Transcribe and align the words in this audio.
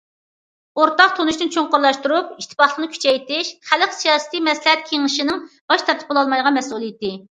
ئورتاق 0.83 1.11
تونۇشنى 1.17 1.47
چوڭقۇرلاشتۇرۇپ، 1.55 2.31
ئىتتىپاقلىقنى 2.37 2.89
كۈچەيتىش 2.95 3.51
خەلق 3.73 3.93
سىياسىي 3.99 4.43
مەسلىھەت 4.49 4.83
كېڭىشىنىڭ 4.89 5.45
باش 5.53 5.85
تارتىپ 5.91 6.15
بولمايدىغان 6.15 6.59
مەسئۇلىيىتى. 6.63 7.15